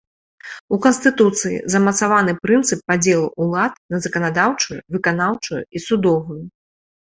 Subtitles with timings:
[0.77, 6.43] У канстытуцыі замацаваны прынцып падзелу ўлад на заканадаўчую, выканаўчую і судовую.